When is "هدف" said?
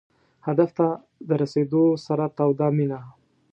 0.47-0.69